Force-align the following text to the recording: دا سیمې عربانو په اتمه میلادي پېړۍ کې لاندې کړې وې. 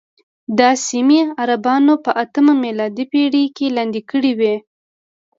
دا 0.59 0.69
سیمې 0.87 1.19
عربانو 1.41 1.93
په 2.05 2.11
اتمه 2.23 2.53
میلادي 2.63 3.05
پېړۍ 3.11 3.45
کې 3.55 3.67
لاندې 3.75 4.01
کړې 4.09 4.31
وې. 4.39 4.55